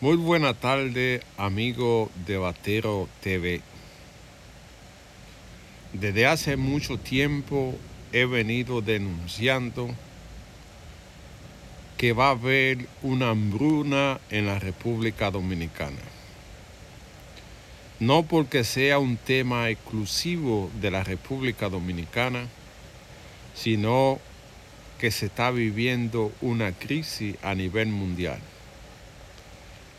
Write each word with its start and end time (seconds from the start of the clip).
Muy 0.00 0.14
buena 0.14 0.54
tarde, 0.54 1.22
amigo 1.36 2.08
de 2.24 2.38
Batero 2.38 3.08
TV. 3.20 3.60
Desde 5.92 6.24
hace 6.24 6.56
mucho 6.56 6.98
tiempo 6.98 7.74
he 8.12 8.24
venido 8.24 8.80
denunciando 8.80 9.90
que 11.96 12.12
va 12.12 12.28
a 12.28 12.30
haber 12.30 12.86
una 13.02 13.30
hambruna 13.30 14.20
en 14.30 14.46
la 14.46 14.60
República 14.60 15.32
Dominicana. 15.32 15.98
No 17.98 18.22
porque 18.22 18.62
sea 18.62 19.00
un 19.00 19.16
tema 19.16 19.68
exclusivo 19.68 20.70
de 20.80 20.92
la 20.92 21.02
República 21.02 21.68
Dominicana, 21.68 22.46
sino 23.52 24.20
que 25.00 25.10
se 25.10 25.26
está 25.26 25.50
viviendo 25.50 26.30
una 26.40 26.70
crisis 26.70 27.34
a 27.42 27.56
nivel 27.56 27.88
mundial. 27.88 28.38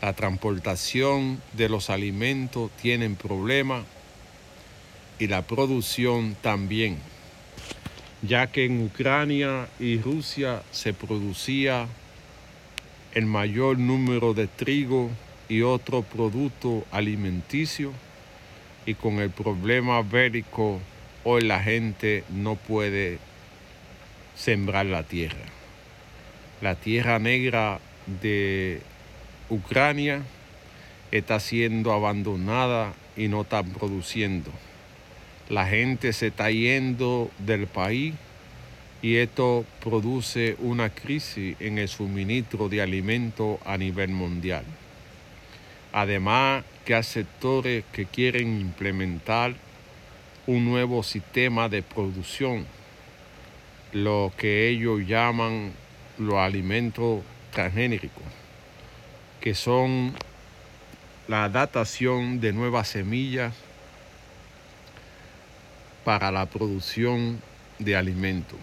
La 0.00 0.14
transportación 0.14 1.42
de 1.52 1.68
los 1.68 1.90
alimentos 1.90 2.70
tiene 2.80 3.10
problemas 3.10 3.84
y 5.18 5.26
la 5.26 5.42
producción 5.42 6.34
también, 6.40 6.96
ya 8.22 8.46
que 8.46 8.64
en 8.64 8.82
Ucrania 8.82 9.68
y 9.78 9.98
Rusia 9.98 10.62
se 10.70 10.94
producía 10.94 11.86
el 13.12 13.26
mayor 13.26 13.78
número 13.78 14.32
de 14.32 14.46
trigo 14.46 15.10
y 15.50 15.62
otro 15.62 16.02
producto 16.02 16.84
alimenticio 16.90 17.92
y 18.86 18.94
con 18.94 19.18
el 19.18 19.30
problema 19.30 20.00
bélico 20.00 20.80
hoy 21.24 21.42
la 21.42 21.60
gente 21.60 22.24
no 22.30 22.56
puede 22.56 23.18
sembrar 24.34 24.86
la 24.86 25.02
tierra. 25.02 25.44
La 26.62 26.74
tierra 26.76 27.18
negra 27.18 27.80
de 28.22 28.80
Ucrania 29.50 30.22
está 31.10 31.40
siendo 31.40 31.92
abandonada 31.92 32.94
y 33.16 33.28
no 33.28 33.42
está 33.42 33.62
produciendo. 33.62 34.50
La 35.48 35.66
gente 35.66 36.12
se 36.12 36.28
está 36.28 36.50
yendo 36.50 37.30
del 37.38 37.66
país 37.66 38.14
y 39.02 39.16
esto 39.16 39.64
produce 39.82 40.56
una 40.60 40.90
crisis 40.90 41.56
en 41.60 41.78
el 41.78 41.88
suministro 41.88 42.68
de 42.68 42.80
alimentos 42.80 43.58
a 43.64 43.76
nivel 43.76 44.10
mundial. 44.10 44.64
Además 45.92 46.64
que 46.84 46.94
hay 46.94 47.02
sectores 47.02 47.84
que 47.92 48.06
quieren 48.06 48.60
implementar 48.60 49.54
un 50.46 50.64
nuevo 50.64 51.02
sistema 51.02 51.68
de 51.68 51.82
producción 51.82 52.66
lo 53.92 54.32
que 54.36 54.68
ellos 54.68 55.00
llaman 55.06 55.72
los 56.18 56.34
alimentos 56.36 57.22
transgénicos, 57.52 58.10
que 59.40 59.54
son 59.54 60.12
la 61.28 61.44
adaptación 61.44 62.40
de 62.40 62.52
nuevas 62.52 62.88
semillas 62.88 63.54
para 66.04 66.30
la 66.30 66.46
producción 66.46 67.40
de 67.78 67.96
alimentos. 67.96 68.58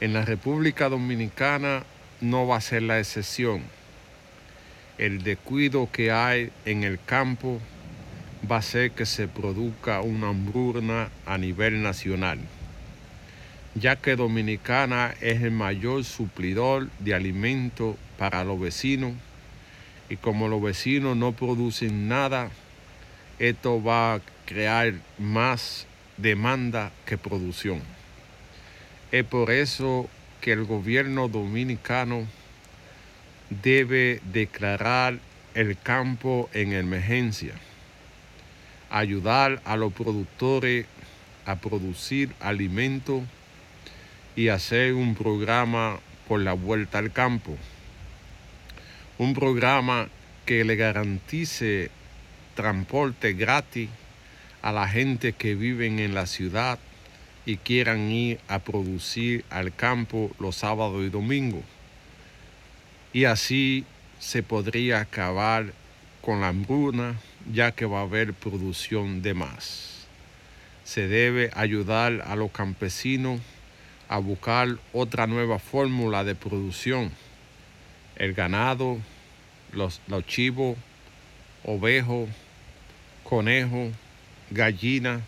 En 0.00 0.12
la 0.12 0.24
República 0.24 0.88
Dominicana 0.88 1.82
no 2.20 2.46
va 2.46 2.56
a 2.56 2.60
ser 2.60 2.82
la 2.82 2.98
excepción. 2.98 3.62
El 4.98 5.22
descuido 5.22 5.88
que 5.90 6.12
hay 6.12 6.52
en 6.64 6.84
el 6.84 7.00
campo 7.04 7.60
va 8.50 8.56
a 8.56 8.58
hacer 8.60 8.92
que 8.92 9.06
se 9.06 9.26
produzca 9.26 10.00
una 10.00 10.28
hambruna 10.28 11.08
a 11.26 11.38
nivel 11.38 11.82
nacional 11.82 12.38
ya 13.74 13.96
que 13.96 14.16
Dominicana 14.16 15.14
es 15.20 15.42
el 15.42 15.50
mayor 15.50 16.04
suplidor 16.04 16.88
de 17.00 17.14
alimentos 17.14 17.96
para 18.18 18.44
los 18.44 18.60
vecinos 18.60 19.12
y 20.08 20.16
como 20.16 20.48
los 20.48 20.62
vecinos 20.62 21.16
no 21.16 21.32
producen 21.32 22.08
nada, 22.08 22.50
esto 23.38 23.82
va 23.82 24.14
a 24.14 24.20
crear 24.46 24.94
más 25.18 25.86
demanda 26.16 26.92
que 27.06 27.18
producción. 27.18 27.80
Es 29.12 29.24
por 29.24 29.50
eso 29.50 30.08
que 30.40 30.52
el 30.52 30.64
gobierno 30.64 31.28
dominicano 31.28 32.26
debe 33.62 34.20
declarar 34.32 35.18
el 35.54 35.78
campo 35.78 36.50
en 36.52 36.72
emergencia, 36.72 37.54
ayudar 38.90 39.62
a 39.64 39.76
los 39.76 39.92
productores 39.92 40.86
a 41.46 41.56
producir 41.56 42.34
alimentos 42.40 43.22
y 44.36 44.48
hacer 44.48 44.94
un 44.94 45.14
programa 45.14 45.98
por 46.26 46.40
la 46.40 46.54
vuelta 46.54 46.98
al 46.98 47.12
campo. 47.12 47.56
Un 49.16 49.32
programa 49.32 50.08
que 50.44 50.64
le 50.64 50.74
garantice 50.74 51.90
transporte 52.56 53.32
gratis 53.34 53.88
a 54.60 54.72
la 54.72 54.88
gente 54.88 55.34
que 55.34 55.54
vive 55.54 55.86
en 55.86 56.14
la 56.14 56.26
ciudad 56.26 56.80
y 57.46 57.58
quieran 57.58 58.10
ir 58.10 58.40
a 58.48 58.58
producir 58.58 59.44
al 59.50 59.72
campo 59.72 60.32
los 60.40 60.56
sábados 60.56 61.04
y 61.04 61.10
domingos. 61.10 61.62
Y 63.12 63.26
así 63.26 63.84
se 64.18 64.42
podría 64.42 65.00
acabar 65.00 65.72
con 66.20 66.40
la 66.40 66.48
hambruna 66.48 67.14
ya 67.52 67.72
que 67.72 67.86
va 67.86 68.00
a 68.00 68.02
haber 68.02 68.34
producción 68.34 69.22
de 69.22 69.34
más. 69.34 70.06
Se 70.82 71.06
debe 71.06 71.50
ayudar 71.54 72.24
a 72.26 72.34
los 72.34 72.50
campesinos 72.50 73.40
a 74.08 74.18
buscar 74.18 74.78
otra 74.92 75.26
nueva 75.26 75.58
fórmula 75.58 76.24
de 76.24 76.34
producción. 76.34 77.12
El 78.16 78.34
ganado, 78.34 78.98
los, 79.72 80.00
los 80.06 80.26
chivos, 80.26 80.76
ovejos, 81.64 82.28
conejos, 83.24 83.92
gallinas 84.50 85.22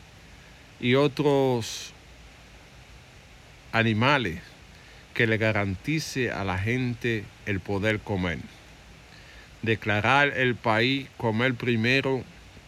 y 0.81 0.95
otros 0.95 1.93
animales 3.73 4.41
que 5.15 5.27
le 5.27 5.39
garantice 5.39 6.31
a 6.31 6.45
la 6.45 6.59
gente 6.59 7.25
el 7.47 7.61
poder 7.61 8.01
comer. 8.01 8.39
Declarar 9.63 10.37
el 10.37 10.55
país 10.55 11.09
comer 11.17 11.55
primero, 11.55 12.23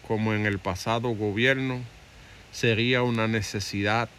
como 0.07 0.33
en 0.33 0.45
el 0.45 0.57
pasado 0.57 1.09
gobierno, 1.09 1.79
sería 2.51 3.03
una 3.03 3.27
necesidad 3.27 4.09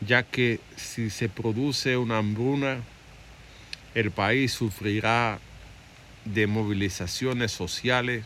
ya 0.00 0.22
que 0.22 0.60
si 0.76 1.10
se 1.10 1.28
produce 1.28 1.96
una 1.96 2.18
hambruna, 2.18 2.78
el 3.94 4.10
país 4.10 4.52
sufrirá 4.52 5.38
de 6.24 6.46
movilizaciones 6.46 7.52
sociales, 7.52 8.24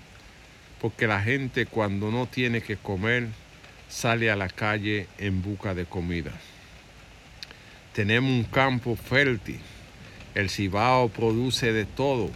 porque 0.80 1.06
la 1.06 1.22
gente 1.22 1.66
cuando 1.66 2.10
no 2.10 2.26
tiene 2.26 2.60
que 2.60 2.76
comer 2.76 3.28
sale 3.88 4.30
a 4.30 4.36
la 4.36 4.48
calle 4.48 5.06
en 5.18 5.42
busca 5.42 5.74
de 5.74 5.86
comida. 5.86 6.32
Tenemos 7.92 8.30
un 8.30 8.44
campo 8.44 8.96
fértil, 8.96 9.60
el 10.34 10.50
Cibao 10.50 11.08
produce 11.08 11.72
de 11.72 11.86
todo. 11.86 12.30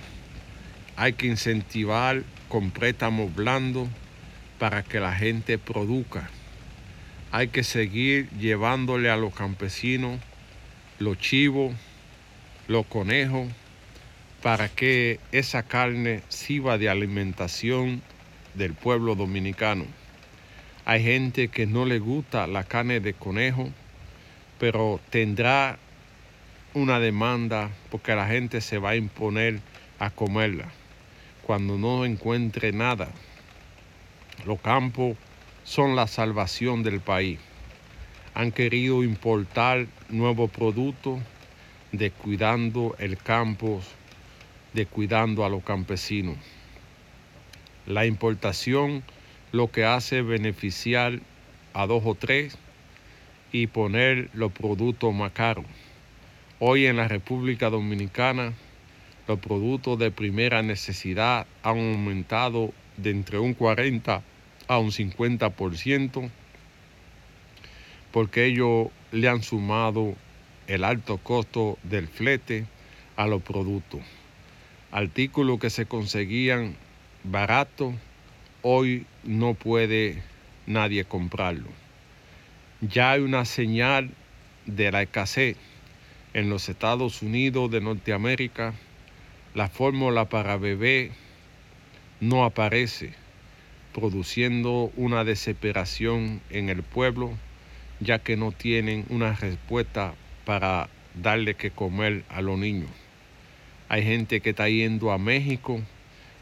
Hay 0.96 1.12
que 1.12 1.26
incentivar 1.26 2.22
con 2.48 2.70
préstamos 2.70 3.34
blandos 3.34 3.88
para 4.58 4.82
que 4.82 5.00
la 5.00 5.14
gente 5.14 5.58
produzca 5.58 6.30
hay 7.32 7.48
que 7.48 7.62
seguir 7.62 8.28
llevándole 8.30 9.10
a 9.10 9.16
los 9.16 9.34
campesinos 9.34 10.18
los 10.98 11.16
chivos, 11.18 11.72
los 12.70 12.86
conejos, 12.86 13.48
para 14.44 14.68
que 14.68 15.18
esa 15.32 15.64
carne 15.64 16.22
sirva 16.28 16.78
de 16.78 16.88
alimentación 16.88 18.00
del 18.54 18.74
pueblo 18.74 19.16
dominicano. 19.16 19.86
Hay 20.84 21.02
gente 21.02 21.48
que 21.48 21.66
no 21.66 21.84
le 21.84 21.98
gusta 21.98 22.46
la 22.46 22.62
carne 22.62 23.00
de 23.00 23.12
conejo, 23.12 23.70
pero 24.60 25.00
tendrá 25.10 25.80
una 26.72 27.00
demanda 27.00 27.70
porque 27.90 28.14
la 28.14 28.28
gente 28.28 28.60
se 28.60 28.78
va 28.78 28.90
a 28.90 28.96
imponer 28.96 29.58
a 29.98 30.10
comerla 30.10 30.66
cuando 31.42 31.76
no 31.76 32.04
encuentre 32.04 32.70
nada. 32.70 33.08
Los 34.46 34.60
campos 34.60 35.16
son 35.64 35.96
la 35.96 36.06
salvación 36.06 36.84
del 36.84 37.00
país. 37.00 37.40
Han 38.34 38.52
querido 38.52 39.02
importar 39.02 39.86
nuevos 40.08 40.52
productos, 40.52 41.18
descuidando 41.92 42.94
el 42.98 43.16
campo, 43.16 43.80
descuidando 44.72 45.44
a 45.44 45.48
los 45.48 45.62
campesinos. 45.64 46.36
La 47.86 48.06
importación 48.06 49.02
lo 49.52 49.70
que 49.70 49.84
hace 49.84 50.22
beneficiar 50.22 51.20
a 51.72 51.86
dos 51.86 52.02
o 52.04 52.14
tres 52.14 52.56
y 53.52 53.66
poner 53.66 54.30
los 54.32 54.52
productos 54.52 55.12
más 55.12 55.32
caros. 55.32 55.64
Hoy 56.58 56.86
en 56.86 56.96
la 56.96 57.08
República 57.08 57.70
Dominicana 57.70 58.52
los 59.26 59.38
productos 59.38 59.98
de 59.98 60.10
primera 60.10 60.62
necesidad 60.62 61.46
han 61.62 61.78
aumentado 61.78 62.72
de 62.96 63.10
entre 63.10 63.38
un 63.38 63.54
40 63.54 64.22
a 64.68 64.78
un 64.78 64.90
50% 64.90 66.30
porque 68.12 68.46
ellos 68.46 68.88
le 69.12 69.28
han 69.28 69.42
sumado 69.42 70.14
el 70.70 70.84
alto 70.84 71.18
costo 71.18 71.78
del 71.82 72.06
flete 72.06 72.64
a 73.16 73.26
los 73.26 73.42
productos. 73.42 74.02
Artículos 74.92 75.58
que 75.58 75.68
se 75.68 75.86
conseguían 75.86 76.76
barato, 77.24 77.92
hoy 78.62 79.04
no 79.24 79.54
puede 79.54 80.22
nadie 80.66 81.04
comprarlo. 81.04 81.66
Ya 82.80 83.10
hay 83.10 83.20
una 83.20 83.46
señal 83.46 84.10
de 84.64 84.92
la 84.92 85.02
escasez 85.02 85.56
en 86.34 86.48
los 86.48 86.68
Estados 86.68 87.20
Unidos 87.20 87.68
de 87.72 87.80
Norteamérica. 87.80 88.72
La 89.54 89.68
fórmula 89.68 90.28
para 90.28 90.56
bebé 90.56 91.10
no 92.20 92.44
aparece, 92.44 93.12
produciendo 93.92 94.92
una 94.94 95.24
desesperación 95.24 96.40
en 96.48 96.68
el 96.68 96.84
pueblo, 96.84 97.32
ya 97.98 98.20
que 98.20 98.36
no 98.36 98.52
tienen 98.52 99.04
una 99.08 99.32
respuesta 99.32 100.14
para 100.50 100.88
darle 101.14 101.54
que 101.54 101.70
comer 101.70 102.24
a 102.28 102.42
los 102.42 102.58
niños. 102.58 102.90
Hay 103.88 104.02
gente 104.02 104.40
que 104.40 104.50
está 104.50 104.68
yendo 104.68 105.12
a 105.12 105.16
México 105.16 105.80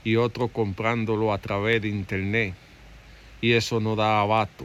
y 0.03 0.17
otro 0.17 0.49
comprándolo 0.49 1.31
a 1.31 1.37
través 1.37 1.83
de 1.83 1.89
internet 1.89 2.55
y 3.43 3.53
eso 3.53 3.81
no 3.81 3.97
da 3.97 4.23
abato. 4.23 4.65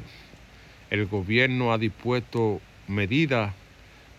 El 0.89 1.07
gobierno 1.07 1.73
ha 1.73 1.77
dispuesto 1.77 2.61
medidas 2.87 3.51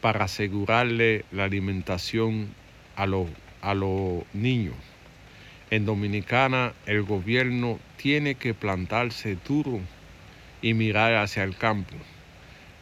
para 0.03 0.27
asegurarle 0.27 1.25
la 1.33 1.45
alimentación 1.45 2.49
a 2.95 3.07
los, 3.07 3.27
a 3.63 3.73
los 3.73 4.25
niños. 4.35 4.75
En 5.71 5.87
Dominicana 5.87 6.75
el 6.85 7.03
gobierno 7.03 7.79
tiene 7.97 8.35
que 8.35 8.53
plantarse 8.53 9.39
duro 9.49 9.81
y 10.61 10.75
mirar 10.75 11.15
hacia 11.15 11.45
el 11.45 11.57
campo, 11.57 11.95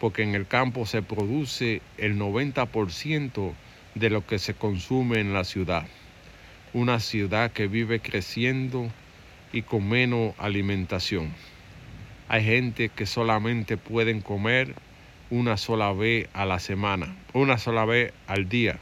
porque 0.02 0.24
en 0.24 0.34
el 0.34 0.48
campo 0.48 0.84
se 0.84 1.00
produce 1.00 1.80
el 1.96 2.18
90% 2.18 3.52
de 3.94 4.10
lo 4.10 4.26
que 4.26 4.40
se 4.40 4.52
consume 4.52 5.20
en 5.20 5.32
la 5.32 5.44
ciudad. 5.44 5.86
Una 6.72 6.98
ciudad 6.98 7.52
que 7.52 7.68
vive 7.68 8.00
creciendo 8.00 8.90
y 9.52 9.62
con 9.62 9.88
menos 9.88 10.34
alimentación. 10.38 11.32
Hay 12.26 12.42
gente 12.44 12.88
que 12.88 13.06
solamente 13.06 13.76
pueden 13.76 14.22
comer 14.22 14.74
una 15.30 15.56
sola 15.56 15.92
vez 15.92 16.28
a 16.32 16.46
la 16.46 16.58
semana, 16.58 17.14
una 17.32 17.56
sola 17.56 17.84
vez 17.84 18.12
al 18.26 18.48
día. 18.48 18.80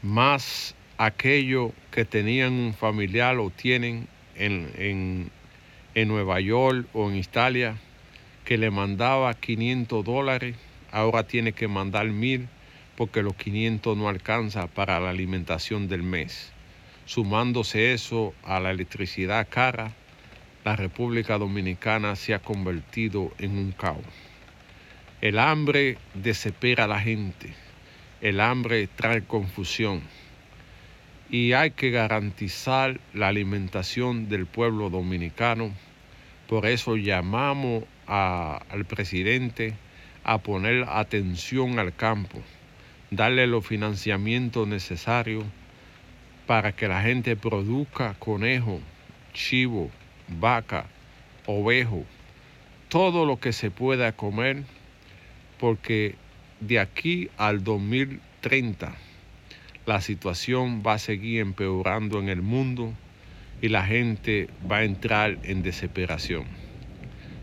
Más 0.00 0.74
aquellos 0.96 1.72
que 1.90 2.06
tenían 2.06 2.54
un 2.54 2.72
familiar 2.72 3.36
o 3.36 3.50
tienen 3.50 4.08
en, 4.36 5.30
en, 5.94 6.08
Nueva 6.08 6.40
York 6.40 6.86
o 6.94 7.10
en 7.10 7.16
Italia 7.16 7.76
que 8.44 8.58
le 8.58 8.70
mandaba 8.70 9.34
500 9.34 10.04
dólares, 10.04 10.56
ahora 10.90 11.26
tiene 11.26 11.52
que 11.52 11.68
mandar 11.68 12.06
mil 12.06 12.48
porque 12.96 13.22
los 13.22 13.34
500 13.34 13.96
no 13.96 14.08
alcanza 14.08 14.66
para 14.66 15.00
la 15.00 15.10
alimentación 15.10 15.88
del 15.88 16.02
mes. 16.02 16.52
Sumándose 17.06 17.92
eso 17.92 18.34
a 18.44 18.60
la 18.60 18.70
electricidad 18.70 19.48
cara, 19.50 19.92
la 20.64 20.76
República 20.76 21.38
Dominicana 21.38 22.14
se 22.14 22.34
ha 22.34 22.38
convertido 22.38 23.32
en 23.38 23.58
un 23.58 23.72
caos. 23.72 24.04
El 25.20 25.38
hambre 25.38 25.98
desespera 26.14 26.84
a 26.84 26.88
la 26.88 27.00
gente, 27.00 27.54
el 28.20 28.40
hambre 28.40 28.88
trae 28.88 29.22
confusión 29.22 30.02
y 31.30 31.54
hay 31.54 31.70
que 31.70 31.90
garantizar 31.90 33.00
la 33.14 33.28
alimentación 33.28 34.28
del 34.28 34.46
pueblo 34.46 34.90
dominicano. 34.90 35.72
Por 36.46 36.66
eso 36.66 36.96
llamamos 36.96 37.84
al 38.06 38.84
presidente 38.84 39.74
a 40.24 40.38
poner 40.38 40.84
atención 40.88 41.78
al 41.78 41.94
campo, 41.94 42.40
darle 43.10 43.46
los 43.46 43.66
financiamientos 43.66 44.66
necesarios 44.68 45.44
para 46.46 46.72
que 46.72 46.88
la 46.88 47.02
gente 47.02 47.36
produzca 47.36 48.14
conejo, 48.18 48.80
chivo, 49.32 49.90
vaca, 50.28 50.86
ovejo, 51.46 52.04
todo 52.88 53.24
lo 53.24 53.38
que 53.40 53.52
se 53.52 53.70
pueda 53.70 54.12
comer, 54.12 54.64
porque 55.58 56.16
de 56.60 56.78
aquí 56.78 57.30
al 57.36 57.64
2030 57.64 58.94
la 59.86 60.00
situación 60.00 60.82
va 60.86 60.94
a 60.94 60.98
seguir 60.98 61.40
empeorando 61.40 62.20
en 62.20 62.28
el 62.28 62.42
mundo 62.42 62.92
y 63.60 63.68
la 63.68 63.84
gente 63.84 64.48
va 64.70 64.78
a 64.78 64.84
entrar 64.84 65.38
en 65.42 65.62
desesperación. 65.62 66.61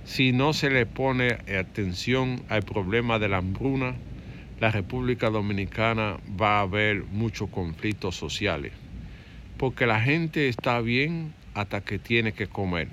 Si 0.09 0.31
no 0.31 0.53
se 0.53 0.71
le 0.71 0.87
pone 0.87 1.37
atención 1.55 2.43
al 2.49 2.63
problema 2.63 3.19
de 3.19 3.29
la 3.29 3.37
hambruna, 3.37 3.95
la 4.59 4.71
República 4.71 5.29
Dominicana 5.29 6.17
va 6.27 6.57
a 6.57 6.61
haber 6.61 7.03
muchos 7.11 7.51
conflictos 7.51 8.15
sociales, 8.15 8.73
porque 9.57 9.85
la 9.85 10.01
gente 10.01 10.49
está 10.49 10.81
bien 10.81 11.35
hasta 11.53 11.81
que 11.81 11.99
tiene 11.99 12.31
que 12.31 12.47
comer. 12.47 12.87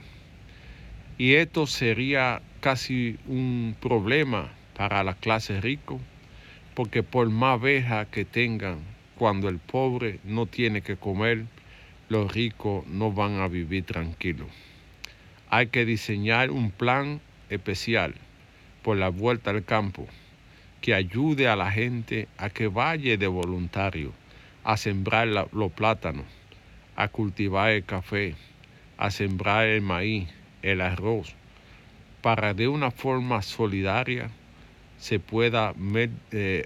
Y 1.17 1.37
esto 1.37 1.67
sería 1.67 2.43
casi 2.61 3.17
un 3.27 3.75
problema 3.81 4.53
para 4.77 5.03
la 5.03 5.15
clase 5.15 5.59
rico, 5.63 5.99
porque 6.75 7.03
por 7.03 7.31
más 7.31 7.59
veja 7.59 8.05
que 8.05 8.27
tengan, 8.27 8.81
cuando 9.17 9.49
el 9.49 9.59
pobre 9.59 10.21
no 10.23 10.45
tiene 10.45 10.83
que 10.83 10.99
comer, 10.99 11.47
los 12.11 12.31
ricos 12.31 12.87
no 12.87 13.11
van 13.11 13.41
a 13.41 13.49
vivir 13.49 13.85
tranquilos. 13.85 14.49
Hay 15.49 15.69
que 15.69 15.85
diseñar 15.85 16.51
un 16.51 16.71
plan 16.71 17.21
especial 17.51 18.15
por 18.83 18.97
la 18.97 19.09
vuelta 19.09 19.51
al 19.51 19.65
campo 19.65 20.07
que 20.81 20.95
ayude 20.95 21.49
a 21.49 21.57
la 21.57 21.71
gente 21.71 22.29
a 22.39 22.51
que 22.51 22.69
vaya 22.69 23.17
de 23.17 23.27
voluntario 23.27 24.13
a 24.65 24.77
sembrar 24.77 25.29
los 25.29 25.73
plátanos, 25.73 26.27
a 26.97 27.09
cultivar 27.09 27.71
el 27.71 27.85
café, 27.85 28.35
a 28.99 29.11
sembrar 29.11 29.67
el 29.67 29.83
maíz, 29.83 30.29
el 30.63 30.81
arroz, 30.81 31.35
para 32.21 32.55
de 32.55 32.67
una 32.67 32.91
forma 32.91 33.43
solidaria 33.43 34.31
se 34.99 35.21
pueda 35.21 35.75
eh, 36.33 36.65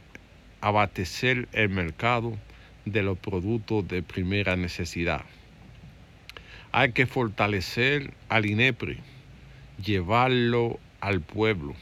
abastecer 0.60 1.48
el 1.52 1.68
mercado 1.68 2.38
de 2.84 3.02
los 3.02 3.18
productos 3.18 3.86
de 3.86 4.02
primera 4.02 4.56
necesidad. 4.56 5.22
Hay 6.72 6.92
que 6.92 7.06
fortalecer 7.06 8.14
al 8.28 8.46
INEPRI, 8.46 8.98
llevarlo 9.84 10.78
al 11.00 11.20
pueblo, 11.20 11.74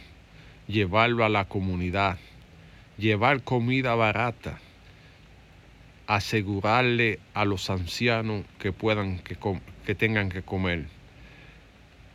llevarlo 0.66 1.26
a 1.26 1.28
la 1.28 1.44
comunidad, 1.44 2.18
llevar 2.96 3.42
comida 3.42 3.94
barata, 3.94 4.58
asegurarle 6.06 7.18
a 7.34 7.44
los 7.44 7.68
ancianos 7.68 8.46
que 8.58 8.72
puedan 8.72 9.18
que, 9.18 9.36
que 9.84 9.94
tengan 9.94 10.30
que 10.30 10.40
comer. 10.40 10.86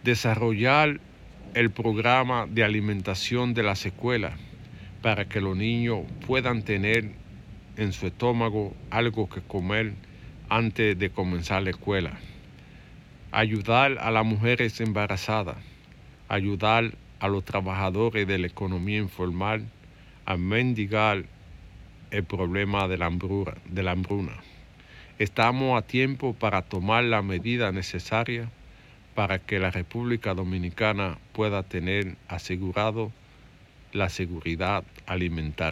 Desarrollar 0.03 0.99
el 1.53 1.69
programa 1.69 2.47
de 2.49 2.63
alimentación 2.63 3.53
de 3.53 3.61
las 3.61 3.85
escuelas 3.85 4.33
para 5.03 5.29
que 5.29 5.41
los 5.41 5.55
niños 5.55 6.05
puedan 6.25 6.63
tener 6.63 7.11
en 7.77 7.93
su 7.93 8.07
estómago 8.07 8.73
algo 8.89 9.29
que 9.29 9.41
comer 9.41 9.93
antes 10.49 10.97
de 10.97 11.11
comenzar 11.11 11.61
la 11.61 11.69
escuela. 11.69 12.17
Ayudar 13.35 13.97
a 13.99 14.11
las 14.11 14.23
mujeres 14.23 14.79
embarazadas, 14.79 15.57
ayudar 16.29 16.91
a 17.19 17.27
los 17.27 17.43
trabajadores 17.43 18.27
de 18.27 18.37
la 18.37 18.45
economía 18.45 18.99
informal 18.99 19.65
a 20.27 20.37
mendigar 20.37 21.25
el 22.11 22.23
problema 22.25 22.87
de 22.87 22.99
la, 22.99 23.07
hambruna, 23.07 23.55
de 23.65 23.81
la 23.81 23.89
hambruna. 23.89 24.33
Estamos 25.17 25.75
a 25.75 25.81
tiempo 25.81 26.35
para 26.35 26.61
tomar 26.61 27.05
la 27.05 27.23
medida 27.23 27.71
necesaria 27.71 28.51
para 29.15 29.39
que 29.39 29.57
la 29.57 29.71
República 29.71 30.35
Dominicana 30.35 31.17
pueda 31.31 31.63
tener 31.63 32.15
asegurado 32.27 33.11
la 33.93 34.09
seguridad 34.09 34.83
alimentaria. 35.07 35.71